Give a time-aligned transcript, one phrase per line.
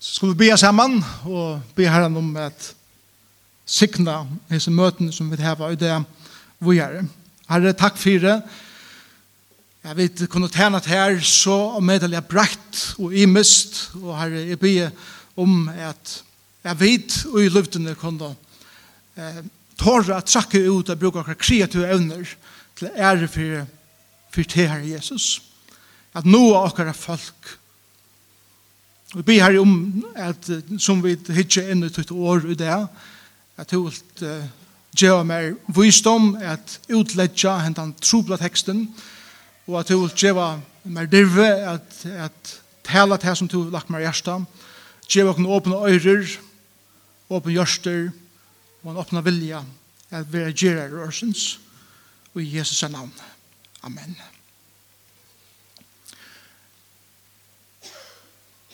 [0.00, 2.70] Så skulle vi be sammen og be herren om at
[3.68, 5.92] sikna disse møtene som vi heva i det
[6.64, 7.02] vi gjør.
[7.50, 8.38] Herre, takk for det.
[9.84, 14.46] Jeg vet, kunne tjene til her så og meddel jeg brekt og imist og herre,
[14.48, 14.88] jeg be
[15.36, 16.16] om at
[16.64, 18.32] jeg vet og i luftene kunne
[19.20, 19.44] eh,
[19.80, 22.36] tåre at trakke ut og bruke akkurat kreative evner
[22.76, 23.64] til ære for,
[24.32, 25.42] for det her Jesus.
[26.16, 27.56] At noe av akkurat folk
[29.14, 30.46] Vi ber her om at
[30.78, 32.74] som vi hittar inn i tutt år i det,
[33.58, 34.44] at du vil uh,
[34.94, 38.86] gjøre mer visdom, at utledja hentan trobla teksten,
[39.66, 42.54] og at du vil gjøre mer dirve, at, at
[42.86, 44.38] tala til som du vil lagt mer hjärsta,
[45.10, 46.38] gjøre okken åpne øyrer,
[47.30, 48.10] åpne hjørster,
[48.82, 49.64] og en åpne vilja,
[50.10, 51.58] at vi er gjerrer rørsens,
[52.34, 53.12] og i Jesus navn.
[53.82, 54.14] Amen.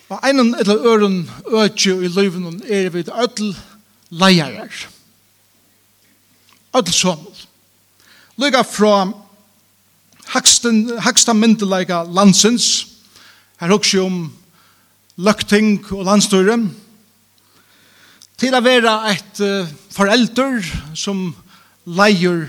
[0.09, 3.57] Og en eller øren øtje i løyven er vi ødel
[4.10, 4.87] leier.
[6.76, 7.46] Ødel sommer.
[8.38, 9.12] Lykka fra
[11.01, 12.87] haksta myndelega landsens.
[13.60, 14.32] Her hugsi om
[15.16, 16.59] løkting og landstøyre.
[18.37, 20.60] Til å være et uh, forelder
[20.95, 21.30] som
[21.88, 22.45] leier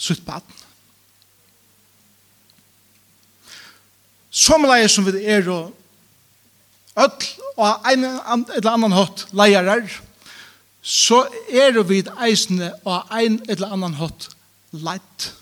[0.00, 0.54] sitt baden.
[4.30, 5.74] Som leier som vi er og
[6.98, 9.86] öll og ein eller annan hatt leiarar,
[10.82, 14.30] så er vi eisne og ein eller annan hatt
[14.72, 15.32] leit,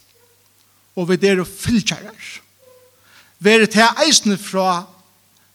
[0.97, 2.27] og vi er fylkjarar.
[3.39, 4.87] Vi er til eisne fra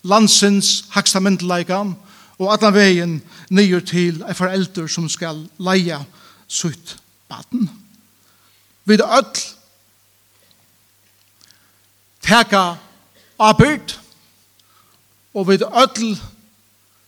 [0.04, 1.96] landsins hakstamentleikam,
[2.42, 3.16] og allan vegin
[3.54, 6.02] nyer til ei forelder som skal leia
[6.48, 6.98] sutt
[7.30, 7.70] baden.
[8.86, 9.42] Vi er öll
[12.22, 12.78] teka
[13.40, 14.01] abyrd,
[15.34, 16.20] og vi ødel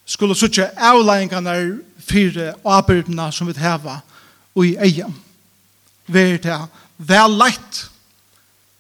[0.06, 4.00] skulle suttje avleggingene fire avbyrdene som vi heva
[4.56, 5.08] og i eie.
[6.08, 7.86] Vi er til vel leit,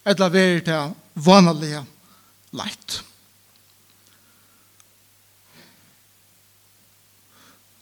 [0.05, 1.83] eller vi er til vanlige
[2.53, 3.03] leit.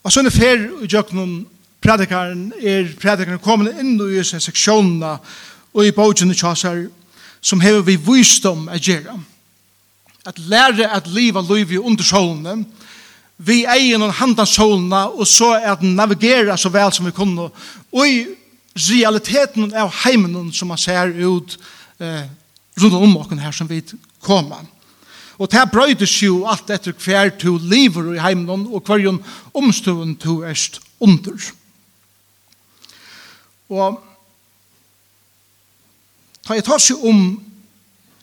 [0.04, 1.44] Og sånne fer i jøkkenen
[1.82, 5.18] predikaren er predikaren kommet inn i disse seksjonene
[5.74, 6.88] og i bøkene kjøsar
[7.42, 9.18] som hever vi visdom å gjøre
[10.26, 12.66] at lære at liva liv i under solene,
[13.38, 17.50] vi egen og handa solene, og så at navigera så vel som vi kunne,
[17.92, 18.26] og i
[18.78, 21.58] realiteten av heimen som man ser ut
[22.00, 22.28] eh,
[22.80, 23.82] rundt om okken her som vi
[24.22, 24.64] kommer.
[25.42, 29.16] Og det brøydes jo alt etter hver to liver i heimen og hver jo
[29.58, 31.34] omstående to erst under.
[33.72, 33.98] Og
[36.46, 37.24] ta jeg tar seg om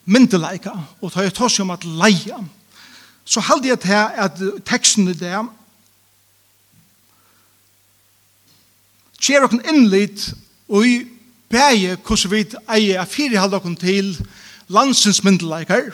[0.08, 2.40] myndeleika, og ta jeg tås om at leia,
[3.28, 3.92] så halde jeg til
[4.24, 5.36] at teksten i det
[9.18, 10.30] kjer okken innlitt
[10.70, 10.98] og i
[11.50, 12.44] bæge hvordan vi
[12.76, 14.14] eier a fire halde okken til
[14.72, 15.90] landsens myndeleikar,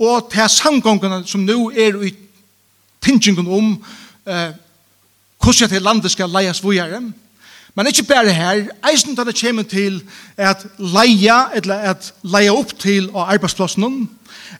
[0.00, 2.14] og til samgångene som nå er i
[3.02, 3.72] tingingen om
[4.26, 4.52] eh,
[5.40, 7.02] hvordan til landet skal leias vujere,
[7.74, 10.02] Men ikke bare her, eisen da det kommer til
[10.36, 14.08] at leia, eller at leia opp til av arbeidsplassen,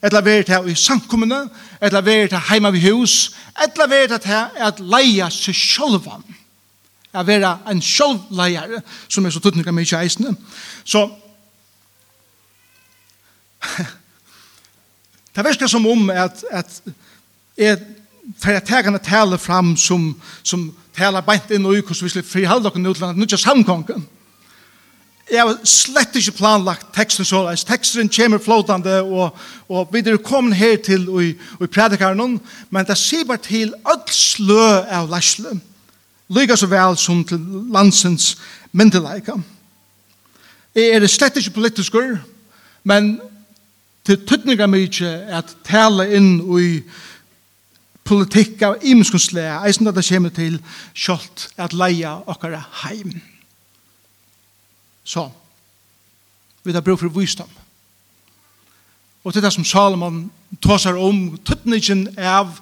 [0.01, 1.49] eller være til i samkommende,
[1.81, 6.23] eller være til heima ved hus, eller være til at leia seg sjølvan.
[7.13, 8.79] At være en sjølvleier,
[9.09, 10.37] som er så tøtninger mye eisen.
[10.83, 11.09] Så,
[15.35, 16.81] det virker som om at, at
[17.57, 17.77] jeg
[18.39, 22.09] for jeg tar henne tale fram som, som tala beint inn og i hvordan vi
[22.09, 24.07] skulle frihalde dere nå til at nødja samkongen.
[25.31, 27.63] Jeg har slett ikke planlagt teksten så leis.
[27.63, 29.37] Teksten kommer flåtande, og,
[29.69, 31.23] og vi er kommet her til og,
[31.59, 35.55] og i predikaren, men det sier bare til all slø av leisle.
[36.31, 37.39] Lyga så vel som til
[37.71, 38.35] landsens
[38.71, 39.37] myndeleika.
[40.75, 42.17] Jeg er slett ikke politisker,
[42.83, 43.17] men
[44.07, 46.75] til tøtninga mykje at tala inn og i
[48.11, 50.57] politikk av imenskunnslea, eisen at det kommer til
[50.93, 53.15] kjolt at leia okkara heim.
[55.07, 55.29] Så,
[56.63, 57.49] vi tar brug for visdom.
[59.23, 60.25] Og til det som Salomon
[60.63, 62.57] tåsar om, tøtningen av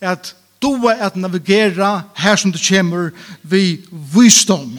[0.00, 3.10] at doa at navigera her som det kommer
[3.42, 4.78] vi visdom.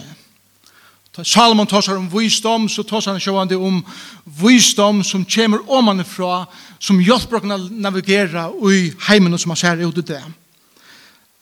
[1.20, 3.82] Salomon tosar om visdom, så tosar han sjående om
[4.24, 6.46] visdom som kommer omanifra,
[6.80, 10.22] som hjelper å navigera i heimen som han ser ut i det.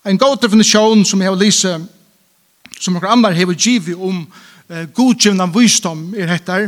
[0.03, 1.73] En god definisjon som jeg har lyse,
[2.81, 4.25] som noen andre har givet om
[4.67, 6.59] eh, godgivende visdom er dette.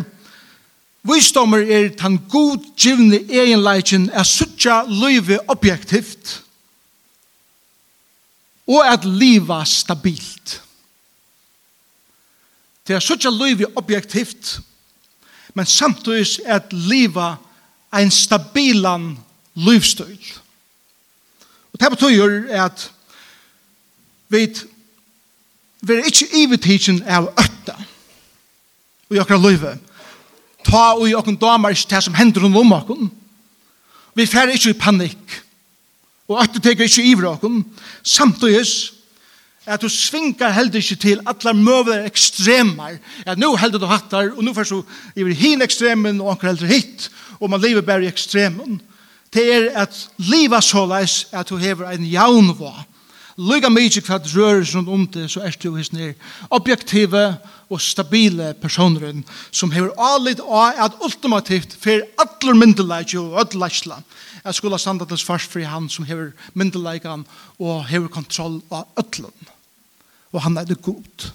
[1.03, 6.37] Visdommer er den godgivende egenleikken er suttja løyve objektivt
[8.71, 10.61] og at liva stabilt.
[10.63, 10.72] Visdommer
[12.83, 14.57] Det er sånn liv objektivt,
[15.55, 17.37] men samtidig er at liva
[17.93, 19.13] ein stabilan
[19.53, 20.19] livsstil.
[21.73, 22.89] Og det betyr at
[24.33, 24.43] vi
[25.93, 27.77] er ikke ivetidsen av øtta
[29.13, 29.79] i okra livet.
[30.65, 32.97] Ta og i okra damer ikke det som hender om okra.
[34.13, 35.39] Vi fer ikke i panikk.
[36.29, 37.51] Og øtta teker ikke iver okra.
[38.03, 38.65] Samtidig
[39.65, 42.97] at du svinkar heldur ikke til allar møver ekstremar.
[43.25, 44.83] At nu heldur du hattar, og nu først du
[45.15, 48.81] iver hin ekstremen, og anker heldur hitt, og man lever bare i ekstremen.
[49.33, 52.73] Det er at liva såleis at du hever en jaunvå.
[53.37, 56.13] Lyga mykje hva rører rundt om det, så er du hos nir
[56.53, 57.23] objektive
[57.69, 64.03] og stabile personer som hever alit av at ultimativt fyrir allar myndelaik og ödlaisla
[64.43, 67.07] at skulle standa til svars for han som hever myndelaik
[67.59, 69.52] og hever kontroll av ödlun
[70.33, 71.31] og han er det god.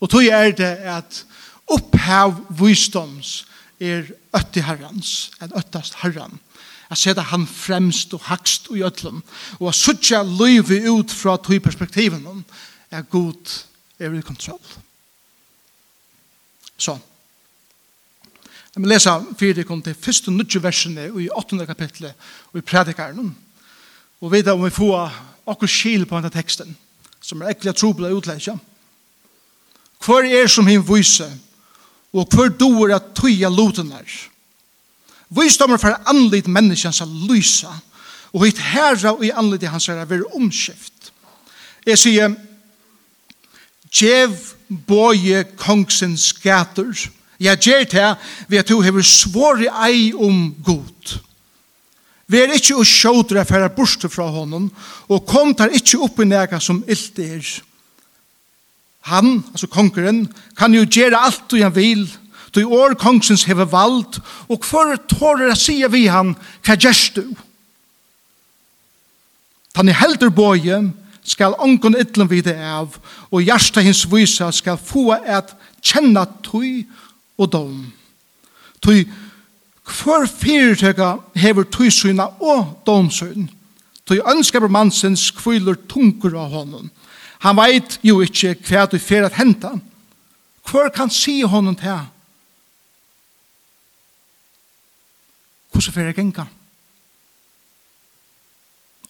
[0.00, 1.22] Og tog er det at
[1.66, 3.46] opphav visdoms
[3.80, 6.38] er øtti herrans, en øttast herran.
[6.90, 9.22] Jeg ser han fremst og hakst og gjødlen,
[9.58, 12.44] og jeg sutja løyve ut fra tog perspektiven
[12.90, 13.64] er god
[13.98, 14.60] er i kontroll.
[16.76, 16.98] Så.
[18.74, 19.10] Jeg vil lese
[19.40, 22.12] fire kom til første nødje versene i åttende kapitlet
[22.52, 23.32] og i predikaren.
[24.20, 25.14] Og vi da om vi får
[25.48, 26.76] akkur skil på denne teksten
[27.26, 28.54] som er ekkert trobla utleggja.
[30.04, 31.26] Hvor er som hin vise,
[32.14, 34.06] og hvor doer at tøya lotenar.
[35.34, 37.72] Visdommer for anlit menneskjans a lysa,
[38.32, 41.10] og hitt herra og i anlit i hans er vera omskift.
[41.86, 42.36] Jeg sier,
[43.96, 44.34] Gjev
[44.86, 46.90] boje kongsens gater,
[47.40, 48.08] ja, gjer det
[48.50, 51.16] vi at du hever svåri ei om god.
[52.26, 54.70] Vær ikkje og sjådre færa borste fra honom,
[55.08, 57.50] og kom tar ikkje opp i nega som illt er.
[59.06, 60.24] Han, altså kongeren,
[60.58, 62.08] kan jo gjere alt du han vil,
[62.54, 64.18] du i år kongsens heve vald,
[64.48, 66.34] og for tårer jeg sier vi han,
[66.66, 67.26] hva gjerst du?
[69.76, 70.80] Tan i helder boje,
[71.26, 72.96] skal ongon ytlen vide av,
[73.30, 75.52] og hjärsta hins vysa skal få at
[75.84, 76.86] kjenna tøy
[77.36, 77.80] og dom.
[78.82, 79.04] Tøy
[79.86, 83.46] Hvor fyrirtøkka hever tøysyna og domsøyn.
[84.06, 86.90] Tøy ønskaper mannsens kviler tungur av honom.
[87.42, 89.74] Han veit jo ikkje hva du fer at henta.
[90.66, 92.02] Hvor kan si honom til?
[95.70, 96.46] Hvordan fer jeg genga?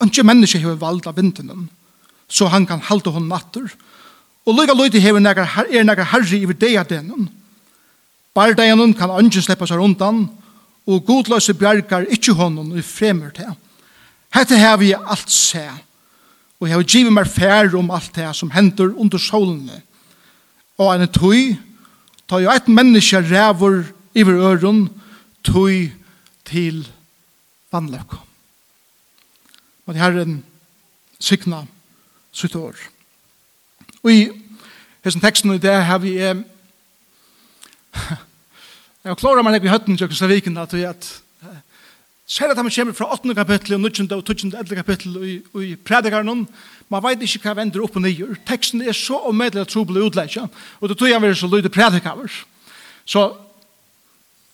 [0.02, 1.68] Ønskje menneske hever valda vintenen,
[2.28, 3.70] så han kan halda honom natter.
[4.44, 7.30] Og lykka løyti hever negar, er negar herri i deg av denen.
[8.36, 10.26] Bardeinen kan ønsken sleppa seg rundan,
[10.86, 13.50] og godløse bjergar ikkje honom i fremur til.
[14.34, 15.64] Hette har vi alt se,
[16.60, 19.82] og jeg har givet meg fær om alt det som hender under solene.
[20.78, 21.56] Og en tøy,
[22.28, 23.84] ta jo et menneske ræver
[24.14, 24.88] iver øren,
[25.44, 25.90] tøy
[26.44, 26.86] til
[27.72, 28.18] vannløk.
[29.86, 30.44] Og det her er en
[31.20, 31.64] sykna
[32.32, 32.74] sitt år.
[34.02, 34.28] Og i
[35.04, 36.36] hessen teksten i det har vi eh,
[39.06, 41.06] Jeg klarer meg ikke i høtten til Økslaviken at vi at
[42.26, 43.34] Selv at han kommer fra 8.
[43.38, 44.08] kapittel og 9.
[44.10, 44.74] og 12.
[44.74, 46.48] kapittel og i predikaren,
[46.90, 48.34] man vet ikke hva vender opp og nye.
[48.48, 50.48] Teksten er så omedelig at trobel og utleggja,
[50.80, 52.34] og det tror jeg vi så lyde predikarer.
[53.06, 53.22] Så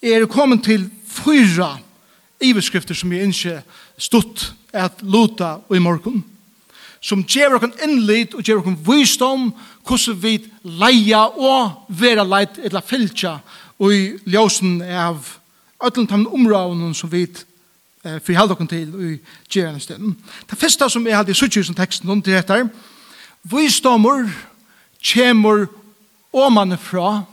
[0.02, 1.78] er det kommet til fyra
[2.44, 3.62] iveskrifter som jeg ikke
[3.97, 6.21] stått at luta og i morgen,
[7.00, 9.49] som gjør oss innlitt og gjør oss visdom
[9.88, 13.38] hvordan vi leia og være leit eller fylkja
[13.82, 15.26] og i ljósen av
[15.82, 19.12] öllum tam områden som vi eh, forheld okkur til i
[19.50, 20.14] gjerne.
[20.50, 22.68] Det fyrsta som jeg hadde i suttjusen teksten om til dette,
[23.42, 24.28] visdomur
[25.02, 25.66] kjemur
[26.32, 27.24] omanifra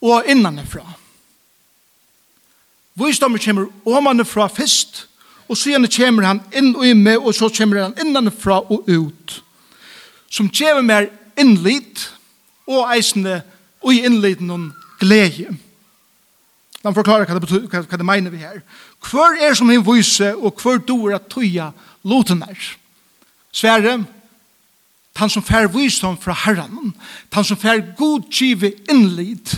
[0.00, 0.86] og innanifra.
[2.96, 5.04] Visdomur kjemur omanifra fyrst,
[5.48, 9.42] og så gjerne kjemur han inn og i og så kjemur han innanifra og ut.
[10.30, 12.08] Som kjemur mer innlit
[12.66, 13.42] og eisende
[13.86, 14.66] og i innleden om
[14.98, 15.52] glede.
[16.82, 18.60] La meg forklare hva det, betyr, hva, hva det mener vi her.
[19.06, 21.70] Hvor er som en vise, og hvor dår at tøya
[22.06, 22.68] loten er?
[23.54, 24.00] Sverre,
[25.16, 26.92] han som fær visdom fra Herren,
[27.32, 29.56] han som fær god kive innlid,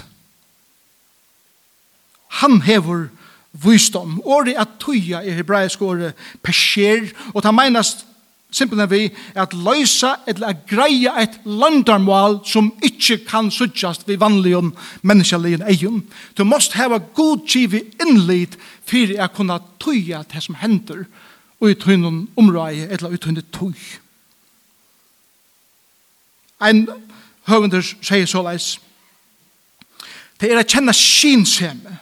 [2.38, 3.08] han hever
[3.52, 4.20] visdom.
[4.24, 8.04] Året at tøya i hebraisk året perser, og han meinast
[8.50, 9.02] simpelthen vi
[9.34, 15.60] er at løysa eller at greia et landarmål som ikkje kan suttjast vi vanlige menneskelige
[15.68, 16.02] egen.
[16.38, 21.04] Du måst heva god kivi innlit fyrir at kunna tøya det som hender
[21.60, 23.74] og i tøynun området eller i tøynun tøy.
[26.60, 26.88] Ein
[27.46, 28.78] høvender sier så leis
[30.38, 31.98] det er å kjenne skinsemme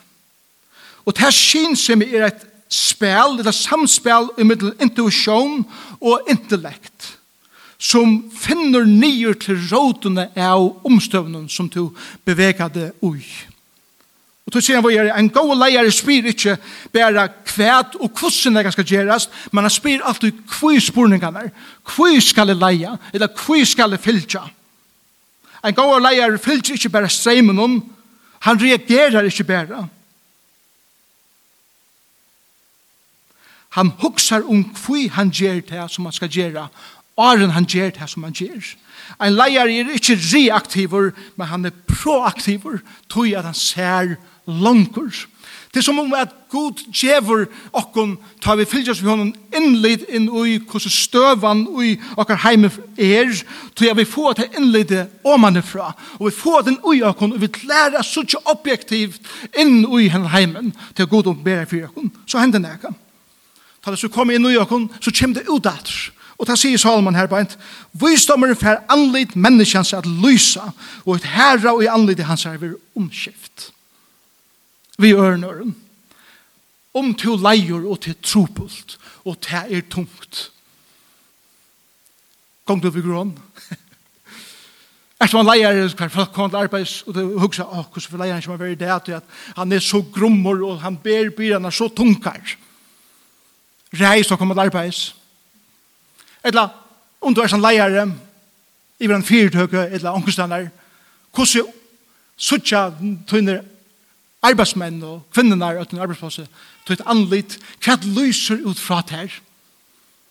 [1.07, 5.62] og det her skinsemme er et spel, eller samspel i middel intuisjon
[6.00, 7.12] og intellekt,
[7.78, 11.90] som finner nyer til rådene av omstøvnen som du
[12.25, 13.23] beveger det ui.
[14.46, 16.54] Og så sier han vågjere, en god leier spyr ikke
[16.94, 21.50] bare kvæt og hvordan det skal gjøres, men han spyr alltid hva spurningene er.
[21.82, 24.42] hva skal jeg leie, eller hva skal jeg fylte.
[25.66, 27.80] En god leier fylte ikke bare streimen om,
[28.46, 29.88] han reagerer ikke bare.
[33.76, 36.68] Han hugsar om kvi han gjør det som han skal gjera,
[37.16, 38.75] åren han gjør det som han gjør.
[39.23, 44.16] En leier er ikke reaktiver, men han er proaktiver, tog at han ser
[44.47, 45.26] langer.
[45.73, 47.45] Det er som om at Gud djever
[47.76, 53.33] okkon, tar vi fylgjast vi honom innlid inn ui hvordan støvan ui okkar heime er,
[53.76, 58.06] tog vi får det innleide omanifra, og vi får den ui okkon, og vi lærer
[58.06, 59.21] suttje objektivt
[59.59, 62.95] inn ui henne heimen til Gud og bæra fyrir okkon, så hender nekka.
[63.87, 65.90] Ta det så kom inn i okon, så kjem det ut at.
[66.43, 67.52] Og ta sier Salman her beint,
[67.95, 70.73] Vysdommer fer anlit menneskjans at lysa,
[71.05, 73.69] og et herra og i anlit hans er vi omskift.
[74.99, 75.76] Vi ørnøren.
[76.99, 80.50] Om til leier og til tropult, og til er tungt.
[82.66, 83.37] Gong du vi grån.
[85.23, 88.43] Efter man leier, hver folk kom til arbeids, og du hugsa, åh, hvordan for han
[88.43, 92.57] som er veri det, at han er så grummor, og han ber byrene så tungkar
[93.95, 95.14] reis og kommer til arbeids.
[96.45, 96.69] Etla,
[97.21, 98.07] om du er som leier,
[98.99, 100.69] i en fyrtøke, etla, omkringstander,
[101.35, 101.73] hvordan
[102.37, 102.90] suttja
[103.28, 103.62] tøyner
[104.45, 106.49] arbeidsmenn og kvinnerna i øtten arbeidsplasset,
[106.87, 109.33] tøyt anlitt, hva lyser ut fra her?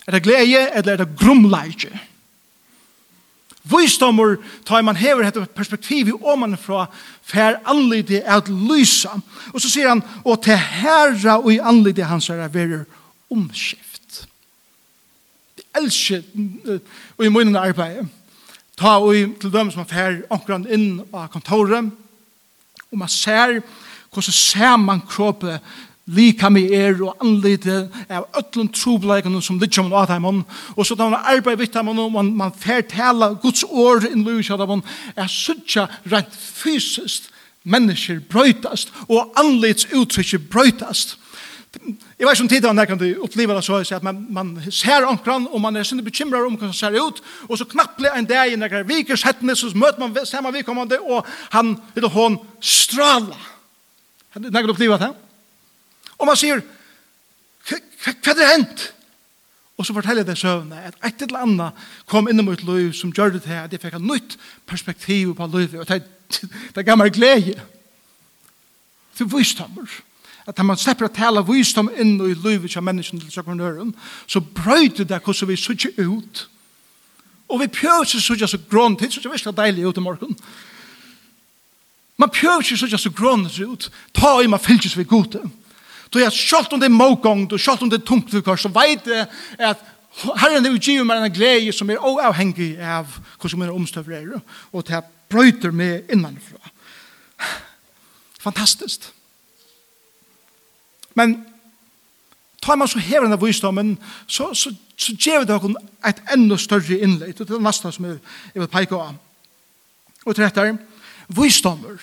[0.08, 1.94] Er det glede, eller er det grumleidje?
[3.66, 4.36] Visdommer
[4.66, 5.42] tar man hever dette
[6.62, 6.86] fra
[7.26, 9.10] fer for er at lysa.
[9.54, 12.86] Og så sier han, og til herra og i anlydde hans er verer
[13.32, 14.26] omskift.
[15.58, 16.24] Jeg elsker
[17.18, 18.06] og i munnen arbeid.
[18.78, 21.94] Ta og til dem som er fer omkring inn av kontoret
[22.92, 23.60] og man ser
[24.14, 25.60] hvordan ser man kroppet
[26.06, 30.44] lika med er og anlite av ötlund trobleikene som ligger om Adamon
[30.76, 34.52] og så da man arbeider vitt av og man, man fertala Guds år inn lus
[34.52, 37.32] av Adamon er suttja rent fysisk
[37.64, 41.18] mennesker brøytast og anlits uttrykket brøytast
[42.16, 45.50] Jeg vet som tid han kan du oppleva det så at man, man ser omkran
[45.52, 47.20] og man er sinne bekymrar om hvordan det ser ut.
[47.50, 51.28] Og så knapple en dag i nekker vikers hettene så møter man samme vikommende og
[51.52, 53.36] han eller hon strala
[54.36, 55.14] Nei kan oppleva det?
[56.20, 56.60] Og man sier
[57.66, 58.82] hva er det hent?
[59.80, 63.36] Og så forteller det søvnene at et eller annet kom inn mot liv som gjør
[63.36, 64.36] det til at jeg fikk et nytt
[64.68, 66.04] perspektiv på livet og det,
[66.76, 67.56] det gammel glede.
[69.16, 69.88] Til visdommer
[70.46, 73.94] at man slipper å tale visdom inn i livet av menneskene til sakronøren,
[74.30, 76.46] så brøyde det hvordan vi sitter ut.
[77.50, 80.38] Og vi pjøser sutje så grånt er sutje virkelig deilig ut i morgen.
[82.18, 85.42] Man pjøser sutje så grånt ut, ta i man fylkes vi gode.
[86.14, 88.56] Så jeg skjølt om det er mågångt, og skjølt om det er tungt vi kvar,
[88.56, 89.26] så vet jeg
[89.60, 89.82] at
[90.40, 94.40] Herren er utgivet meg en glede som er oavhengig av hvordan man er er,
[94.72, 96.62] og det brøyter meg innanfra.
[98.40, 98.40] Fantastisk.
[98.40, 99.12] Fantastisk.
[101.16, 101.38] Men
[102.62, 105.74] tar man så hever denne visdommen, så, så, så gjør det dere
[106.10, 107.38] et enda større innlegg.
[107.38, 108.20] Det er nesten som jeg,
[108.54, 109.16] jeg vil peke av.
[110.26, 110.78] Og til dette,
[111.28, 112.02] visdommer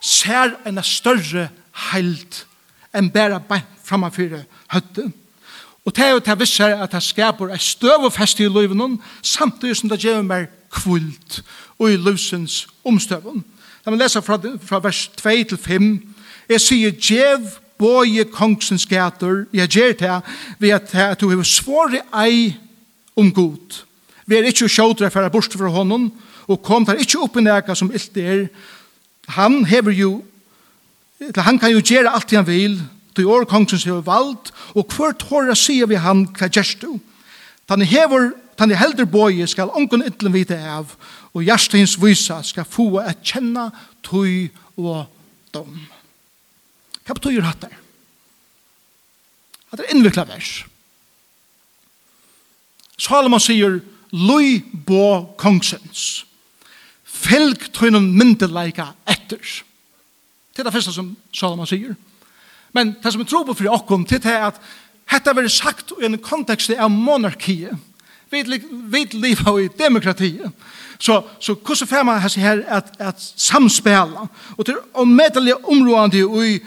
[0.00, 1.48] ser en større
[1.90, 2.44] heilt
[2.96, 5.12] enn bare bein framfyrir høtten.
[5.84, 8.48] Og det er jo til å visser at det skaper et støv og fest i
[8.48, 11.40] livet samtidig som det gjør mer kvult
[11.78, 13.44] og i livsens omstøven.
[13.84, 16.09] Da man leser fra, fra vers 2 til 5,
[16.50, 17.46] Jeg sier djev
[17.78, 20.16] boje kongsens gater, jeg gjør det
[20.58, 22.56] ved at, at du har svåre ei
[23.16, 23.84] om god.
[24.26, 26.10] Vi er ikke sjådre for å borste fra hånden,
[26.50, 28.48] og kom der ikke opp i næga som ilt er.
[29.36, 30.10] Han hever jo,
[31.36, 32.80] han kan jo gjøre alt han vil,
[33.16, 36.98] du år kongsens hever vald, og hver tåra sier vi han hva gjerst du.
[37.70, 40.96] Han hever, han helder boje skal ongen ytlen vite av,
[41.30, 43.70] og hjertens vysa skal få at kjenne
[44.06, 45.06] tøy og
[45.54, 45.78] dom.
[47.06, 47.76] Hva betyr hatt der?
[49.70, 50.64] Det er innvikla vers.
[53.00, 53.80] Salomon sier,
[54.10, 56.24] Lui bo kongsens.
[57.06, 59.38] Fylg tøynum myndeleika etter.
[60.50, 61.94] Det er det første som Salomon sier.
[62.74, 64.60] Men det som er tro på for okkom, det er at
[65.10, 67.64] Hetta verður sagt i en kontekst av monarki.
[68.30, 68.42] Vi
[68.92, 70.36] vet liva i demokrati.
[71.00, 74.28] Så, så hvordan får man her at, at samspela?
[74.54, 76.60] Og til å medelig områdende i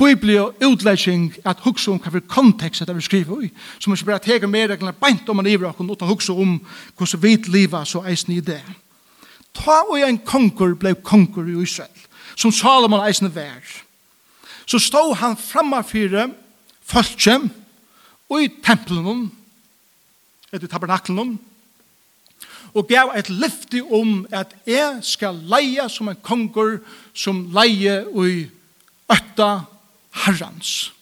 [0.00, 3.50] bibli og utlegging at hugsa om hva for kontekst det vi skriver i.
[3.78, 6.56] Så man ikke bare teker med reglene beint om man iver okken, utan hugsa om
[6.96, 8.62] hvordan vi liva så eisen i det.
[9.54, 13.60] Ta og en konkur blei konkur i Israel, som Salomon eisen vær.
[14.66, 16.30] Så stod han framme fire
[16.86, 17.36] fölkje
[18.30, 19.28] og i tempelen
[20.52, 21.38] etter tabernaklen
[22.74, 26.78] og gav et lyfti om at jeg skal leie som en konkur
[27.14, 28.40] som leie og i
[29.10, 29.50] øtta
[30.10, 30.92] herrans.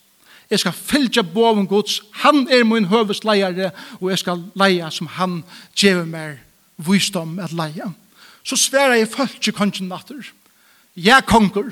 [0.50, 2.00] Jeg skal fylgja boven gods.
[2.24, 5.42] Han er min høvesleiare, og jeg skal leia som han
[5.76, 6.38] gjever meg
[6.76, 7.90] visdom at leia.
[8.44, 10.32] Så sværa jeg fylgja kongen natter.
[10.96, 11.68] Jeg konger.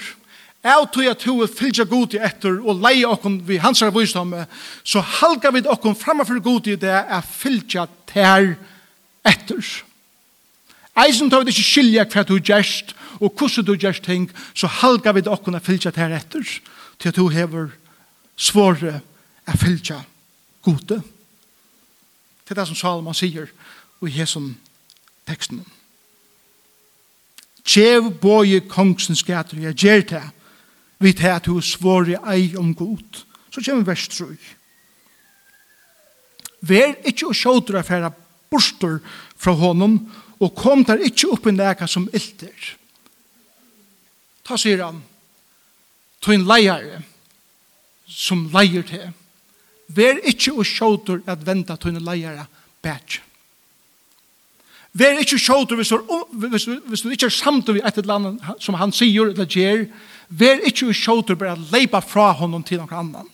[0.67, 4.35] Jeg tog at hun fylgja god i etter og leia okken vi hans er visdom,
[4.85, 8.57] så halga vi okken framfor god i det er fylgja ter
[9.25, 9.63] etter.
[10.97, 15.15] Eisen tar vi ikke skilja hva du gjerst og hvordan du gjerst ting, så halga
[15.15, 16.43] vi okken er fylgja ter etter.
[16.43, 17.71] etter til at du hever
[18.37, 19.01] svåre
[19.47, 20.01] a fylgja
[20.63, 21.03] gode.
[22.45, 23.51] Det er det som Salomon sier
[24.03, 24.53] i hesson
[25.27, 25.65] teksten.
[27.67, 30.23] Tjev boi kongsens gater, jeg gjer det,
[31.03, 33.25] vi tar at du svåre ei om god.
[33.51, 34.29] Så kommer vers 3.
[36.67, 38.13] Vær ikkje å sjådra færa
[38.51, 39.01] bostor
[39.37, 39.99] fra honom,
[40.41, 42.73] og kom der ikkje opp i neka som ilter.
[44.47, 45.01] Ta sier han,
[46.27, 47.05] tøyn leier
[48.11, 49.13] som leier til.
[49.87, 52.47] Vær ikkje og sjåter at venta tøyne leier
[52.83, 53.21] bæt.
[54.97, 55.93] Vær ikkje sjåter hvis,
[56.33, 59.87] hvis, hvis du ikkje er samt ved et eller annet som han sier eller gjer.
[60.29, 63.33] Vær ikkje og sjåter bare leipa fra honom til noen annan.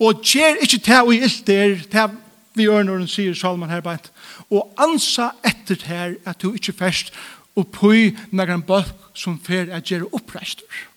[0.00, 2.18] Og gjer ikkje til å ilt der, til
[2.56, 4.10] vi gjør når han sier Salman her bæt.
[4.50, 7.12] Og ansa etter her at du ikkje først
[7.58, 7.92] og på
[8.30, 10.89] nagran bøk som fer at gjøre oppreistur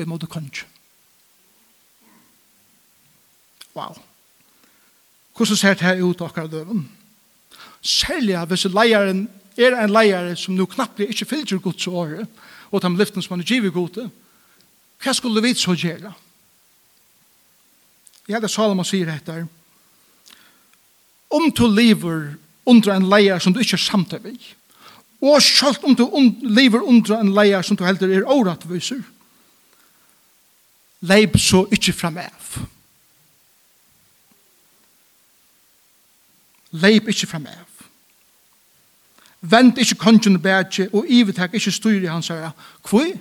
[0.00, 0.66] og imot kanskje.
[3.74, 3.98] Wow.
[5.36, 6.88] Hvordan ser det her ut akkurat døven?
[7.82, 12.26] Særlig hvis leieren er en leier som nå knapt blir ikke fyllt til gods året,
[12.70, 14.08] og de lyften som han er givet gode,
[15.00, 16.12] hva skulle vi så gjøre?
[18.28, 19.46] Ja, det er Salomon sier etter,
[21.30, 22.34] om du lever
[22.66, 24.38] under en leier som du ikke er samtidig,
[25.20, 26.06] og selv om du
[26.42, 29.02] lever under en leier som du heldur er åretviser,
[31.00, 32.52] leip så ikkje fram av.
[36.70, 37.66] Leip ikkje fram av.
[39.40, 42.52] Vent ikkje kongen bætje, og ivetek ikkje styr i hans herre.
[42.84, 43.14] Kvoi?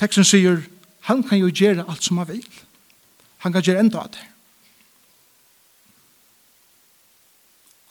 [0.00, 0.64] Teksten sier,
[1.06, 2.46] han kan jo gjøre alt som han vil.
[3.46, 4.24] Han kan gjøre enda av det.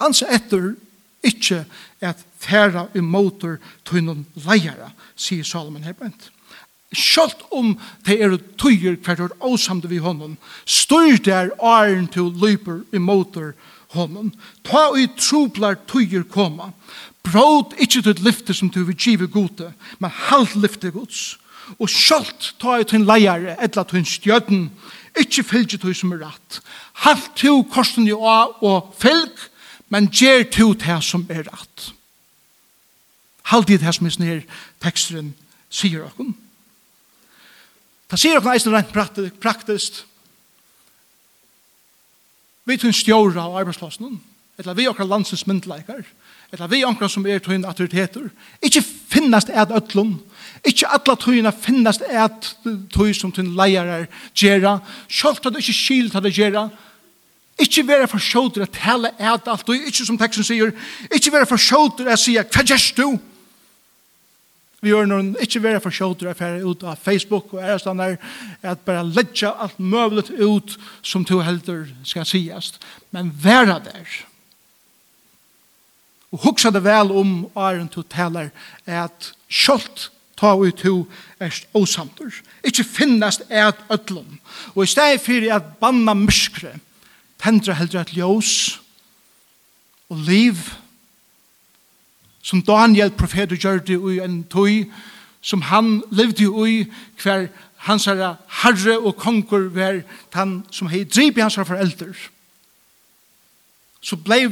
[0.02, 0.74] Han Ansa etter
[1.24, 1.64] ikkje
[2.02, 3.58] at færa i motor
[3.88, 6.30] tøynun leiara, sier Salomon her bænt.
[6.94, 7.74] Sjalt om
[8.06, 13.54] det er tøyer hvert år åsamde vi honom, styr der æren til løyper i motor
[13.96, 14.34] honom.
[14.66, 16.72] Ta og i troblar tøyer koma.
[17.24, 21.38] Bråd ikkje til lyfte som du vil give gode, men halvt lyfte gods.
[21.80, 24.68] Og sjalt ta i tøyn leiare, etla tøyn stjøden,
[25.18, 26.60] ikkje fylgje tøy som er rett.
[27.06, 29.48] Halt til korsen i å og fylg,
[29.94, 31.92] men gjer to det som er rett.
[33.52, 34.42] Halvtid det som er snir
[34.82, 35.34] teksteren
[35.70, 36.34] sier okken.
[38.10, 38.94] Det sier okken eisen rent
[39.44, 40.02] praktisk.
[42.66, 44.18] Vi tun stjóra av arbeidsplassen,
[44.58, 46.06] eller vi okkar landsens myndleikar,
[46.54, 48.30] eller vi okkar som er tun autoriteter,
[48.64, 50.16] ikkje finnast eit ötlun,
[50.64, 54.78] ikkje atla tøyna finnast eit tun som tun leirar gjerra,
[55.12, 56.70] sjálft at ikkje skilt at det gjerra,
[57.62, 60.74] Ikke være for sjåter at tale et alt, og ikke som teksten sier,
[61.14, 63.08] ikke være for sjåter å si, hva gjør du?
[64.84, 68.18] Vi gjør noen, ikke være for sjåter å fære ut av Facebook og ærestand der,
[68.68, 72.74] at bare ledja alt møvlet ut som to helter skal sies.
[73.16, 74.18] Men være der.
[76.34, 78.50] Og huksa det vel om æren to taler
[78.84, 81.06] at sjålt ta ut to
[81.40, 82.34] erst osamter.
[82.66, 84.40] Ikke finnast et ødlom.
[84.76, 86.74] Og i stedet for at banna myskre,
[87.44, 88.80] tendra heldur et ljós
[90.10, 90.60] og liv
[92.44, 94.86] som Daniel profetet gjør det i en tøy
[95.44, 96.84] som han levde i
[97.20, 97.48] hver
[97.88, 100.04] hans herre herre og konger var
[100.36, 102.14] han som hei drip i hans herre forelder
[104.04, 104.46] så blei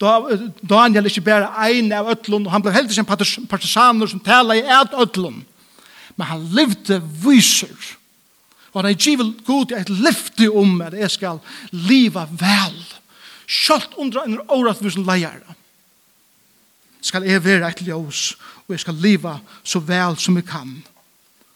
[0.00, 3.06] Daniel ikke bare ein av ötlun og han blei heldig som
[3.50, 5.42] partisaner som tala i et ötlun
[6.16, 7.74] men han levde viser
[8.72, 11.40] Og han er givet god et lyfte om at jeg skal
[11.72, 12.78] liva vel.
[13.50, 15.40] Kjalt under en året for sin leier.
[17.02, 18.36] Skal jeg være et ljøs,
[18.68, 20.76] og jeg skal liva så vel som jeg kan.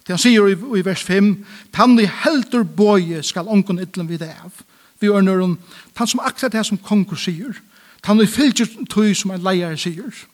[0.05, 1.31] Det han sier i, i vers 5,
[1.73, 4.65] «Tann i helter bøye skal ongen ytlen vid av.
[5.01, 5.55] Vi gjør når han,
[5.97, 7.61] tann som akkurat det som konger sier,
[8.05, 10.25] tann i fylgjer tøy som en leier sier,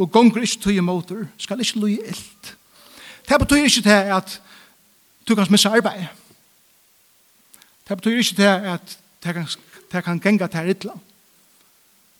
[0.00, 2.54] og gonger ikke tøy imotor, skal ikke løy ilt.
[3.28, 4.38] Det betyr ikke det at
[5.28, 6.08] du kan missa arbeid.
[7.90, 9.46] Det betyr ikke det at det kan,
[9.92, 10.92] det kan genga til ytla.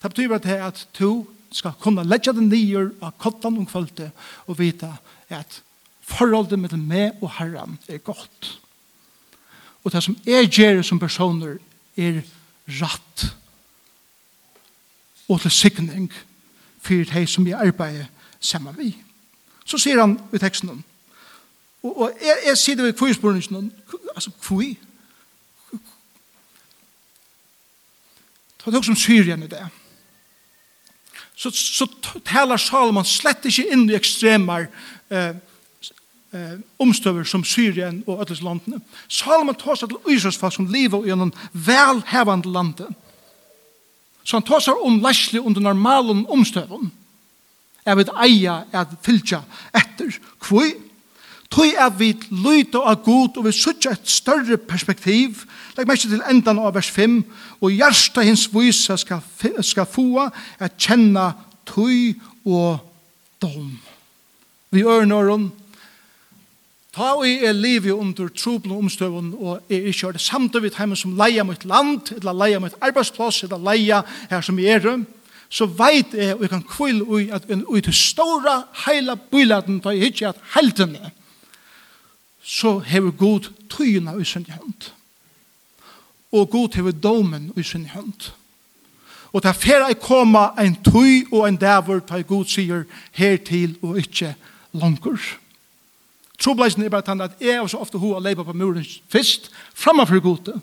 [0.03, 4.11] Det betyr bare det at du skal kunne legge den nyer av kottan og kvalitet
[4.47, 4.97] og vita
[5.29, 5.61] at
[6.03, 8.59] forholdet med meg og herran er godt.
[9.83, 11.57] Og det som er gjør som personer
[11.95, 12.21] er
[12.81, 13.25] ratt
[15.29, 16.11] og til sikning
[16.81, 18.91] for det som vi arbeider sammen vi.
[19.65, 20.83] Så sier han i teksten
[21.81, 23.71] og, og jeg, jeg sier det ved kvisporene
[24.15, 24.75] altså kvøy,
[28.61, 29.63] Ta det som Syrien i det.
[31.35, 31.87] Så, så
[32.27, 34.67] taler Salomon slett ikke inn i ekstremer
[35.09, 35.33] eh,
[36.35, 38.81] eh, omstøver som Syrien og ødels landene.
[39.09, 42.91] Salomon tar seg til Israelsfall som lever gjennom velhevende landet.
[44.21, 46.91] Så han tar seg om leslig under normalen omstøven.
[47.81, 49.41] Jeg vet eia at fylkja
[49.73, 50.13] etter.
[50.45, 50.69] Hvor?
[51.51, 55.43] Tøy er vi lyte av god, og vi sutja et større perspektiv.
[55.75, 57.17] Legg meg til endan av vers 5.
[57.59, 59.19] Og hjersta hins vysa skal,
[59.59, 61.33] skal få at kjenne
[61.67, 62.15] tøy
[62.47, 62.79] og
[63.43, 63.73] dom.
[64.71, 65.49] Vi ørnåren,
[66.95, 70.55] ta og i er livet under troblen og omstøvun, og er ikke er det samt
[70.55, 74.79] av hjemme som leia mot land, eller leia mot arbeidsplass, eller leia her som jeg
[74.79, 75.03] er,
[75.51, 79.91] så veit jeg, og jeg kan kvile ui, at ui til stora heila byladen, ta
[79.91, 81.11] i hitje at heltene,
[82.43, 84.91] så hever god tøyna i sin hånd.
[86.31, 88.31] Og god hever domen i sin hånd.
[89.31, 92.83] Og det fer jeg koma en tøy og en dæver ta god sier
[93.15, 94.35] hertil og ikke
[94.73, 95.19] langer.
[96.41, 100.19] Trobleisen er bare tann at jeg er så ofte hoa leipa på muren fyrst framfor
[100.19, 100.57] gode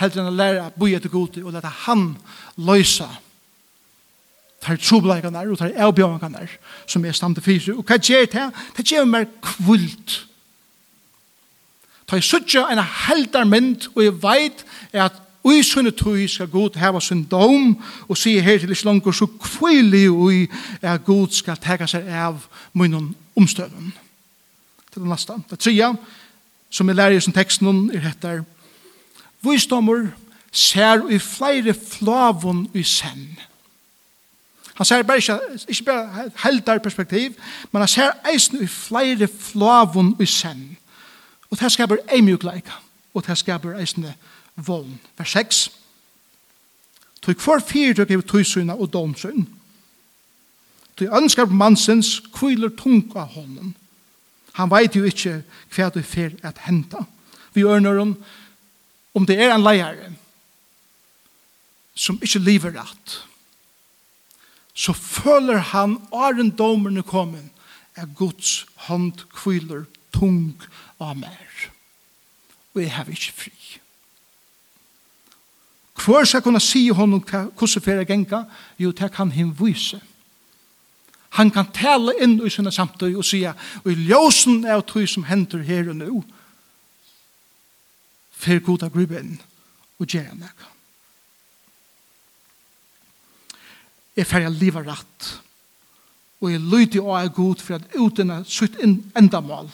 [0.00, 2.14] heldur enn å lære at boja til gode og lette han
[2.58, 3.08] løysa
[4.60, 6.50] tar trobleikanar og tar avbjørnkanar
[6.84, 7.72] som er stand til fysi.
[7.72, 8.48] Og hva gjer det?
[8.76, 10.24] Det gjer meg kvult
[12.10, 16.74] Ta i suttje en heldar mynd, og jeg veit at ui sunne tui skal god
[16.76, 17.76] heva sin dom,
[18.08, 20.48] og sier her til ikke langer så kvili ui
[20.82, 22.42] at god skal tega seg av
[22.74, 23.92] munnen omstøven.
[24.90, 25.38] Til den neste.
[25.50, 25.92] Det tredje,
[26.70, 28.42] som jeg lærer i sin teksten, er hettar,
[29.40, 30.10] Visdommer
[30.52, 33.38] ser i flere flavon i senn.
[34.74, 37.32] Han ser bare ikke, ikke bare helt der perspektiv,
[37.72, 40.76] men han ser eisen i flere flavon i senn.
[41.50, 42.76] Og det skaper ei mjukleika,
[43.14, 44.14] og det skaper eisne
[44.56, 45.00] voln.
[45.18, 45.70] Vers 6.
[47.22, 49.44] Tog for fyrir tøyk hever tøysyna og domsyna.
[50.96, 53.74] Tøy ønskar mansens kviler tung av hånden.
[54.52, 55.40] Han veit jo ikkje
[55.74, 57.04] hva du fer at henta.
[57.54, 58.16] Vi ørner om
[59.14, 60.12] om det er en leier
[61.98, 63.16] som ikkje lever rett,
[64.74, 67.42] så føler han åren domerne kommer,
[67.98, 69.82] er Guds hånd kviler
[70.14, 70.54] tung
[71.00, 71.70] av mer.
[72.74, 73.80] Og jeg har ikke fri.
[76.00, 78.44] Hvor skal jeg kunne si honom hvordan fyrir genga?
[78.78, 80.00] Jo, det kan him vise.
[81.30, 83.52] Han kan tale inn i sinne samtøy og sige,
[83.84, 86.22] og i ljósen er tøy som hender her og nå,
[88.34, 89.36] fyrir goda gruben
[90.00, 90.66] og gjerne meg.
[94.16, 95.28] Jeg fyrir livet rett,
[96.40, 99.70] og jeg lyder og er god for at uten sutt endamål,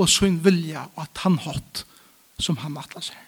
[0.00, 1.84] og sin vilja og at han hatt
[2.40, 3.18] som han matla seg.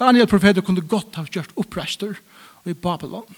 [0.00, 2.16] Daniel profeter kunde godt ha gjort opprester
[2.66, 3.28] i Babylon.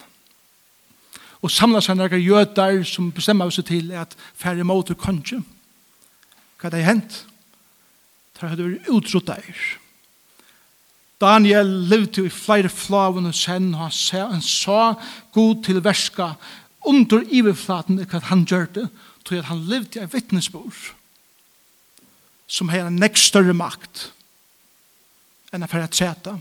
[1.44, 5.42] Og samla seg nærkere jøder som bestemmer seg til at færre måter kanskje.
[6.56, 7.18] Hva hadde hent?
[8.36, 9.66] Det hadde vært utrott der.
[11.20, 14.80] Daniel levde i flere flavene sen, og han sa, han sa
[15.32, 16.34] god til verska
[16.86, 18.86] under iverflaten hva han gjør det,
[19.26, 20.92] tog at han levde i en vittnesbord
[22.46, 24.10] som har en nekst større makt
[25.54, 26.36] enn at fære tseta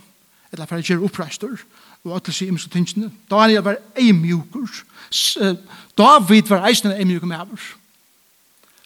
[0.53, 1.57] eller fære gjøre oppreistor
[2.05, 4.83] og at det sier imens og tingene Daniel var eimjukur
[5.97, 7.65] David var eisen eimjukur med avur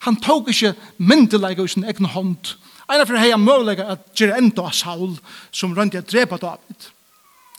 [0.08, 2.56] han tok ikke myndelega i sin egen hånd
[2.90, 5.12] Einar fyrir heia møgulega at gjøre enda av Saul
[5.54, 6.88] som røndi a drepa David.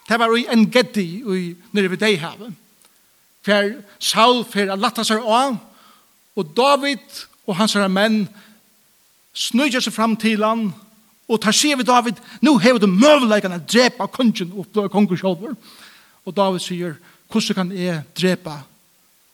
[0.09, 2.57] Det var i en geddi i nere ved deg havet.
[3.47, 5.55] For Saul fyrir a latta seg av
[6.39, 8.25] Og David og hans herre menn
[9.35, 10.71] snøyja seg fram til han,
[11.31, 15.55] og tar sier vi David, nå hever du møvleikene drepa kongen og blå kongen sjolver.
[16.27, 16.97] Og David sier,
[17.31, 18.57] hvordan kan jeg drepa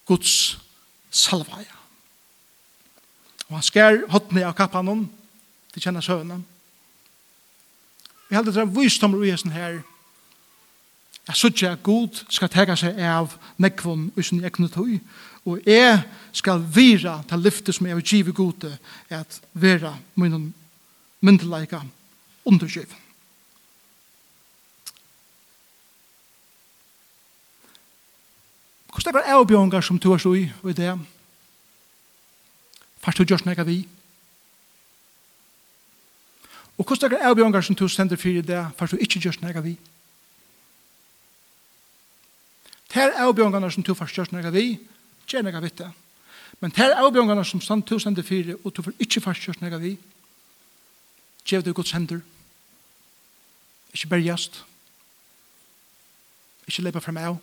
[0.06, 0.58] Guds
[1.10, 1.72] salvaja?
[3.48, 5.06] Og han skær hotne av kappan om,
[5.72, 6.44] til kjenne søvnen.
[8.28, 9.82] Vi heldur det er visdommer i hessen her,
[11.26, 15.00] Jeg sier at Gud skal tega seg av nekvån i sin egnet høy,
[15.46, 16.02] og jeg
[16.34, 18.72] skal vira til lyfte som jeg vil give gode
[19.08, 20.54] at vera min
[21.20, 21.80] myndelaika
[22.44, 22.90] underskjøv.
[28.90, 30.98] Hvordan er det avbjørnger som du har stå i og i det?
[33.04, 33.84] Først du gjør nekka vi?
[36.78, 39.38] Og hvordan er det avbjørnger som du sender for i det, Først du ikke gjør
[39.42, 39.76] nekka vi?
[42.94, 44.78] Det er avbjørngerne som du først gjør nekka vi,
[45.26, 45.90] gjør jeg vet det.
[46.60, 49.76] Men det er avbjørngene som stand tusen til fire, og du får ikke fastkjørt når
[49.76, 49.98] jeg vi.
[51.44, 52.20] gjør det godt sender.
[53.92, 54.64] Ikke bergjast.
[56.66, 57.36] Ikke lepa frem av.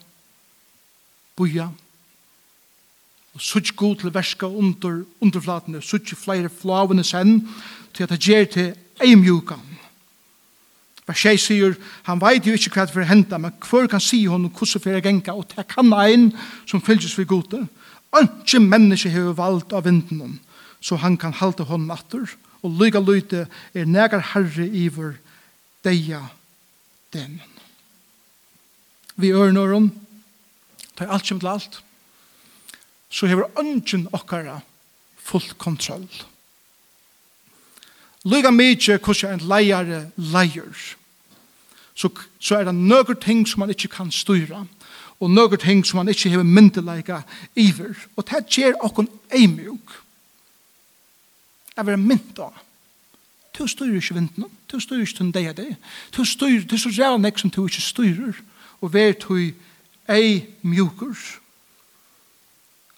[1.35, 1.69] Boja.
[3.33, 7.47] Og sutt god til verska under, underflatene, sutt flere flavene sen,
[7.93, 9.72] til at det gjør til eimjukan
[11.07, 11.75] Vers 6 sier,
[12.07, 15.03] han veit jo ikke hva det får henta, men hver kan si hon hvordan fyrir
[15.03, 16.31] genka, og det kan ein
[16.65, 17.65] som fylgjes for gode.
[18.15, 20.39] Ønske menneske hever valgt av vinden
[20.83, 22.27] så han kan halte hon natter,
[22.63, 25.15] og lyga lyte er negar herre iver
[25.83, 26.19] deia
[27.15, 27.39] den.
[29.15, 29.89] Vi ørner om,
[30.97, 31.79] tar alt kjem til alt,
[33.13, 34.59] så hever ønsken okkara
[35.23, 36.07] full kontroll.
[38.23, 40.95] Lyga mykje hvordan en leiare leier.
[41.95, 42.09] Så,
[42.39, 44.63] så er det nøkker ting som man ikke kan styra,
[45.19, 47.21] og nøkker ting som man ikke hever myndeleika
[47.55, 47.93] iver.
[48.15, 49.99] Og det gjør okkon eimjuk.
[51.75, 52.49] Jeg vil mynd mynda.
[53.59, 54.45] Du styrer ikke vinden.
[54.71, 55.75] du styrer ikke den deg av deg.
[56.17, 58.39] Du styrer, du så ræva nek som du ikke styrer,
[58.81, 59.51] og vær du
[60.09, 61.17] eimjukur.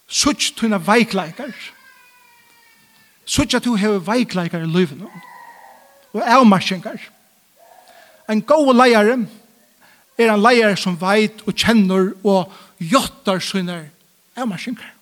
[0.07, 1.51] Sutt tunne veikleikar.
[1.51, 1.75] Sutt veikleikar
[3.25, 5.09] så ikke at du har veikleikar i livet nå,
[6.15, 6.99] og avmarsjengar.
[8.29, 9.11] En god leier
[10.17, 13.81] er en leier som veit og kjenner og jottar sine
[14.37, 14.93] avmarsjengar.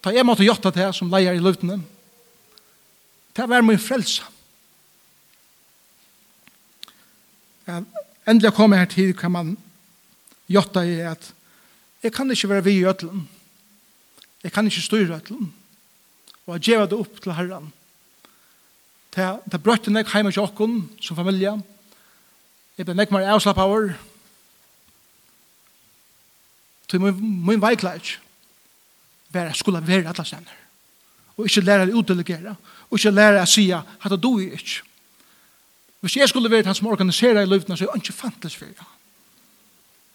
[0.00, 1.78] Ta jeg måtte jotta til som leier i løvtene.
[3.36, 4.24] Ta vær min frelsa.
[7.68, 7.82] Ja,
[8.26, 9.52] endelig kom jeg her til, kan man
[10.50, 11.28] jotta i at
[12.02, 13.28] jeg kan ikke være vi i ødelen.
[14.44, 15.52] Jeg kan ikke styre til henne.
[16.46, 17.68] Og jeg gjør det opp til herren.
[19.14, 21.52] Det, det brøtte meg hjemme til åkken som familie.
[22.78, 23.92] Jeg ble meg mer avslapp av år.
[26.90, 28.16] Til min, min veikleik
[29.30, 30.56] var jeg skulle være alle stender.
[31.36, 32.54] Og ikke lære å utdelegere.
[32.90, 34.86] Og ikke lære å si at det du er ikke.
[36.00, 38.66] Hvis jeg skulle være han som organiserer i løvene, så er det ikke fantes for
[38.66, 38.88] det.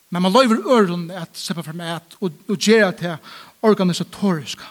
[0.09, 3.15] Men man løver øren at seppa for meg at, og, og gjøre til
[3.65, 4.63] organisatoriska.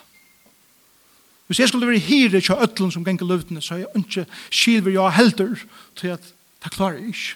[1.47, 4.91] Hvis jeg skulle være hire til øtlen som ganger løvdene, så er jeg ikke skilver
[4.91, 5.57] jeg helder
[5.97, 7.35] til at det klarer jeg ikke.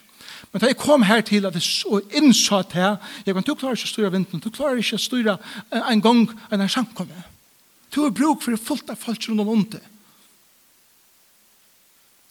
[0.52, 3.76] Men da jeg kom her til at jeg innså at jeg, jeg kan, du klarer
[3.76, 5.36] ikke å styre vinden, du klarer ikke å styre
[5.70, 7.24] en gang en her samkomme.
[7.94, 9.76] Du har bruk for fullt av folk rundt om ondt.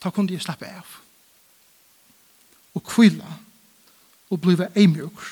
[0.02, 0.98] Da kunne jeg slappe av.
[2.74, 3.26] Og kvile.
[4.30, 5.30] Og blive eimjøkker.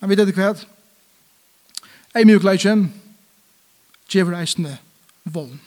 [0.00, 0.54] Men vet du hva?
[2.12, 2.90] Ei mjukleikjen
[4.12, 4.74] gjever eisne
[5.24, 5.60] vogn.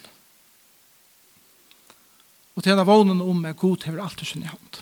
[2.55, 4.81] Og til henne vognen om er god hever alt i sin hand.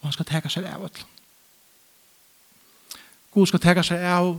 [0.00, 1.00] Og han skal teka seg av alt.
[3.32, 4.34] God skal teka seg av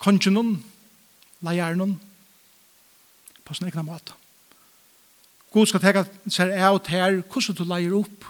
[0.00, 0.56] kongenon,
[1.44, 1.94] leiernon,
[3.44, 4.16] på sin egna måte.
[5.52, 8.26] God skal teka seg av til her hvordan du leier opp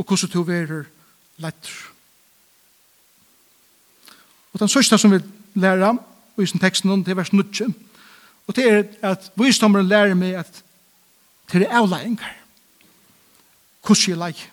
[0.00, 0.86] og hvordan du verer
[1.38, 1.89] letter.
[4.52, 5.20] Og den sørste som vi
[5.54, 5.98] lærer
[6.40, 7.42] i sin teksten, det er vers 9.
[8.46, 10.62] Og det er at visdommeren lærer meg at
[11.52, 12.36] det er avlæringar.
[13.86, 14.50] Hvordan jeg leik.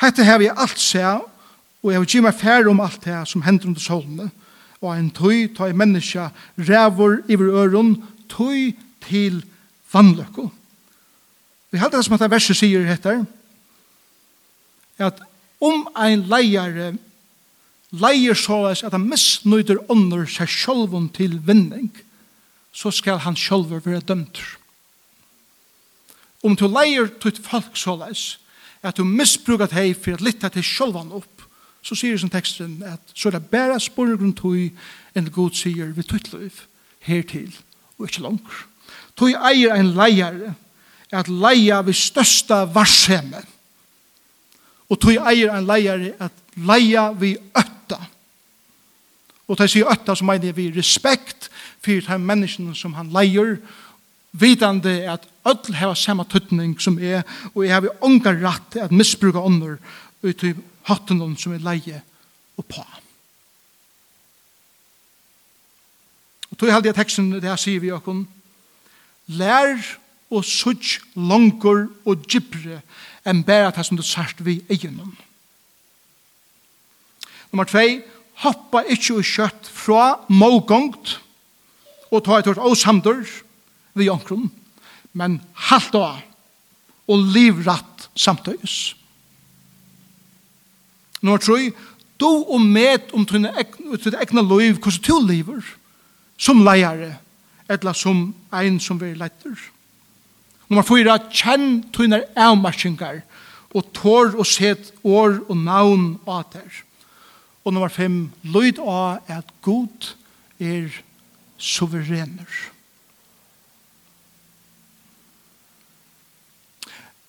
[0.00, 1.20] Hette har vi alt seg,
[1.82, 4.30] og jeg vil gi meg færre om alt det som hender under solene.
[4.80, 7.96] Og en tøy, ta en menneske, rævor iver øron,
[8.28, 8.74] tøy
[9.08, 9.44] til
[9.92, 10.48] vannløkko.
[11.70, 13.24] Vi heldur det som at det verset sier heter,
[14.98, 15.20] at
[15.60, 16.94] om ein leier
[18.00, 21.90] leier såes at han misnøyder ånder seg sjølven til vinning,
[22.74, 24.40] så skal han sjølver være dømt.
[26.44, 28.38] Om du leier til folk såes,
[28.84, 31.46] at du misbrukat hei for at litta til sjolvan opp,
[31.84, 34.56] så sier som teksten at så er det bare spurgrunn tog
[35.16, 36.62] enn god sier vi tutt liv
[37.04, 37.52] hertil
[37.98, 38.62] og ikke langer.
[39.16, 40.54] Tog eier en leier
[41.14, 43.44] at leia vi størsta varshemme
[44.90, 47.73] og tog eier en leier at leia vi øtt
[49.48, 51.50] Og til å si øtta så mener vi respekt
[51.84, 53.58] for de menneskene som han leier,
[54.34, 57.22] vidande at ødel har samme tøtning som er,
[57.54, 59.76] og jeg har ångar rett til at misbruka ånder
[60.24, 60.54] ut i
[60.88, 62.00] hatten som er leie
[62.56, 62.84] og på.
[66.50, 68.24] Og tog halde jeg teksten det her sier vi okkon,
[69.34, 69.78] lær
[70.30, 72.80] og sutt langer og gypre
[73.26, 75.14] enn bæra det som du sært vi egenom.
[77.50, 78.02] Nummer 2,
[78.42, 81.18] hoppa ikkje og kjøtt fra målgångt
[82.10, 83.22] og ta et hørt åsamdur
[83.94, 84.50] vi omkron,
[85.14, 85.38] men
[85.70, 86.22] halt av
[87.10, 88.94] og livratt samtøys.
[91.24, 91.70] Nummer 3,
[92.20, 95.62] du og med om tunne egna liv, hvordan du lever,
[96.36, 97.14] som leiare,
[97.68, 99.54] eller som ein som vi leiter.
[100.68, 103.22] Nummer 4, kjenn tunne avmarsingar,
[103.74, 106.82] og tår og set år og navn av der.
[107.64, 110.12] Og nummer 5, lyd av at god
[110.60, 110.92] er
[111.56, 112.50] suverener.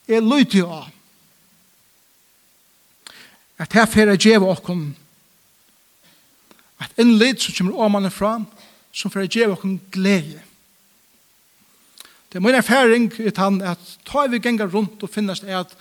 [0.08, 0.92] Jeg lyd av
[3.58, 4.90] at her fer jeg djeva okkom
[6.84, 8.44] at en lyd som kommer åmannen fram
[8.96, 10.42] som fer jeg djeva okkom glede.
[12.30, 15.72] Det er min erfaring i tann at ta vi gengar rundt og finnast er at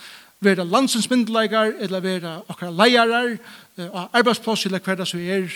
[0.44, 3.37] vera landsens myndleikar, eller vera okkar leiarar,
[3.90, 5.48] og arbeidsplass, eller hver det som er,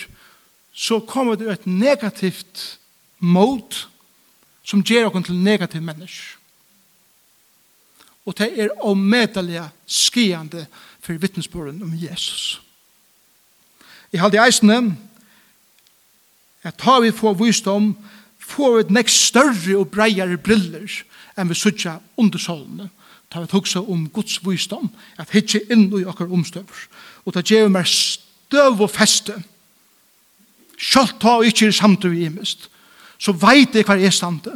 [0.72, 2.78] så kommer det et negativt
[3.18, 3.88] mot
[4.68, 6.36] som gjør okkar til negativ mennesk.
[8.28, 10.66] Og det er omedelig skiande
[11.00, 12.60] for vittnesbøren om Jesus.
[14.12, 14.96] I halde eisene,
[16.62, 17.94] at ta vi få visdom,
[18.38, 20.88] få et nekst større og breiere briller
[21.38, 22.88] enn vi sutja under solene
[23.28, 24.88] ta vi hugsa om Guds visdom,
[25.18, 26.88] at hitje inn i okkar omstøver.
[27.26, 29.36] Og ta gjev meg støv og feste.
[30.78, 32.68] Sjalt ta og ikkje samtidig vi imist.
[33.18, 34.54] Så veit jeg hva er stande.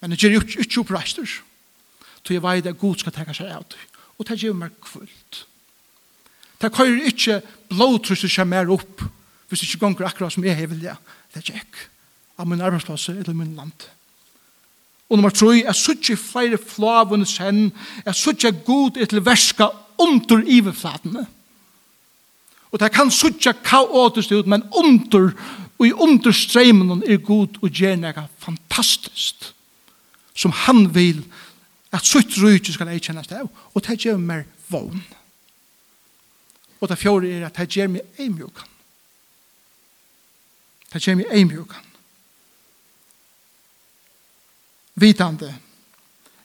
[0.00, 1.38] Men jeg gjer ikkje oppreister.
[2.22, 3.80] Så jeg veit at Gud skal tenka seg av det.
[4.18, 5.46] Og ta gjev meg kvult.
[6.62, 7.40] Ta køyrer ikkje
[7.72, 9.02] blåtrusser seg mer opp
[9.50, 10.96] hvis ikkje gonger akkurat som jeg vilja,
[11.34, 11.88] Det er ikke.
[12.38, 13.72] Av min arbeidsplass eller min land.
[13.78, 14.01] Det
[15.12, 17.66] Og nummer tre, jeg sutje flere flavene sen,
[18.06, 19.66] jeg sutje god etter verska
[20.00, 21.26] under iverflatene.
[22.72, 25.34] Og det kan sutje kaotisk ut, men under,
[25.76, 29.52] og i understreimen er god og gjerne noe fantastisk.
[30.32, 31.20] Som han vil
[31.92, 35.04] at sutt rujt skal jeg kjennes det av, og det gjør mer vogn.
[36.80, 38.76] Og det fjore er at det gjør meg eimjukan.
[40.88, 41.91] Det gjør meg eimjukan.
[45.02, 45.50] vitande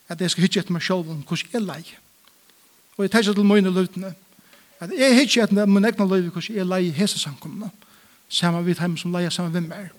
[0.08, 1.82] at jeg skal hitje etter meg selv om hvordan jeg lei.
[2.98, 4.14] Og jeg tenker til mine løtene
[4.82, 7.70] at jeg hitje etter min egna løy hvordan jeg lei hese samkommende
[8.30, 9.92] sammen med heim som leier sammen med meg.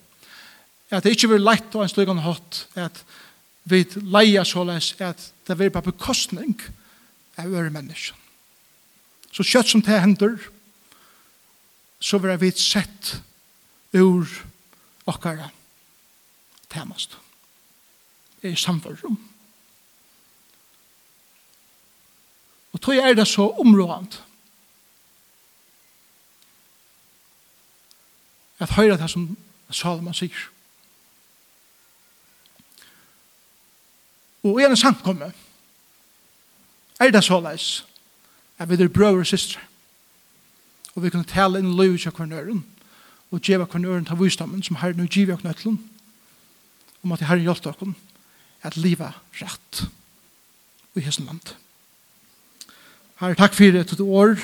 [0.90, 3.02] At det ikke vil leit og en slugende hatt at
[3.68, 6.56] vi leia såleis at det vil på bekostning
[7.36, 8.16] av øre mennesker.
[9.32, 10.38] Så kjøtt som det hender
[12.00, 13.18] så vil vi sett
[13.92, 14.28] ur
[15.08, 15.50] okkara
[16.70, 17.14] temast.
[17.14, 17.27] Amen
[18.42, 19.18] er samfunnet.
[22.72, 24.22] Og tog er det så områdant.
[28.58, 29.36] At høyre det som
[29.70, 30.48] Salomon sier.
[34.42, 35.32] Og i en samkomme
[37.00, 37.84] er det så leis
[38.58, 39.60] at vi er brøver og systre.
[40.94, 42.64] Og vi kan tale inn løy til kvarnøren
[43.30, 45.78] og djeva kvarnøren til visdommen som herren og djiva knøtlen
[47.04, 47.94] om at herren hjelpte dere
[48.62, 49.84] at liva rett
[50.98, 51.54] i hesen land.
[53.18, 54.38] Herre, takk for et år.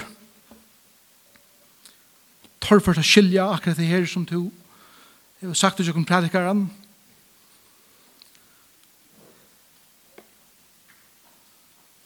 [2.64, 4.48] Torr for å skilja akkurat det her som du
[5.42, 6.66] har sagt til jokken predikaren.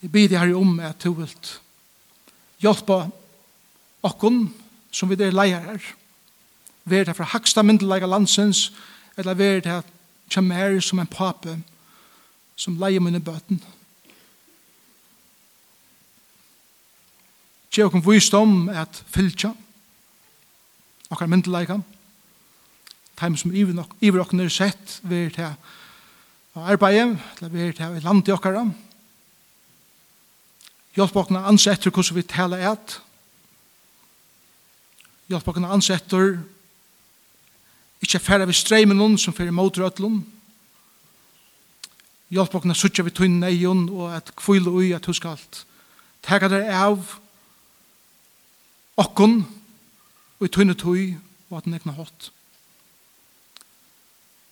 [0.03, 1.33] Jeg bidde her om at du vil
[2.63, 3.01] hjelpe
[4.07, 4.45] okkon
[4.95, 5.89] som vi er leier her.
[6.89, 8.71] Vi er fra haksta myndelega landsens,
[9.19, 9.81] eller vær det
[10.31, 11.59] kjem her som en pape,
[12.59, 13.61] som leier mine bøten.
[17.71, 19.53] Gje okken visdom at fylkja,
[21.13, 21.79] okkar myndelige,
[23.19, 25.53] taim som iver okken er sett, vi er til
[26.59, 27.15] arbeid,
[27.53, 28.65] vi er til land i okkara,
[30.99, 32.97] hjelp okken å ansette hvordan vi taler et,
[35.31, 36.25] hjelp okken å ansette
[38.03, 40.25] ikke færre vi streimen noen som fyrir rødlund,
[42.29, 45.63] Hjelp okkene suttje vi tunn eion og at kvile ui at husk alt.
[46.25, 47.15] Tega der av
[49.01, 49.41] okkon
[50.39, 51.15] og i tunne tui
[51.49, 52.29] og at nekna hot.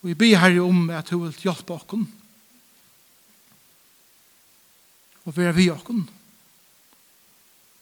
[0.01, 2.07] Og vi bi herri om at du vil hjelpe okkon
[5.27, 6.05] og være vi okkon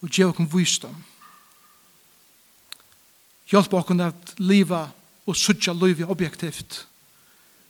[0.01, 0.95] og gjøre okkon visdom.
[3.47, 4.87] Hjelp okkon at liva
[5.25, 6.83] og suttja liv objektivt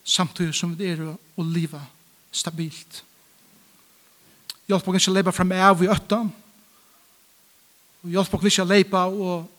[0.05, 1.83] samtidig som vi er og liva
[2.35, 3.01] stabilt.
[4.65, 6.21] Hjelp oss ikke å leipa frem av i øtta.
[8.03, 9.51] Og hjelp oss ikke å leipa og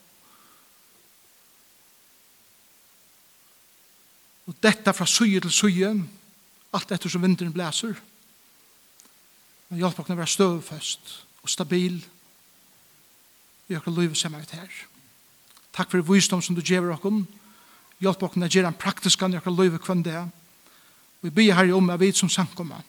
[4.47, 5.89] og dette fra suje til suje
[6.77, 7.97] alt etter som vinteren blæser.
[9.69, 11.99] Men hjelp oss å være støvfest og stabil
[13.67, 14.71] i okker liv som er her.
[15.75, 17.25] Takk for visdom som du gjør oss.
[17.99, 20.23] Hjelp oss å gjøre en praktisk an i okker liv og kvendt det.
[21.23, 22.83] Vi ber her om at vi som samkommer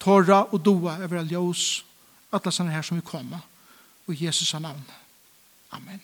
[0.00, 1.84] tåra og doa over all ljós,
[2.32, 3.38] atlasan her som vi kommer,
[4.06, 4.84] og Jesus' navn.
[5.70, 6.00] Amen.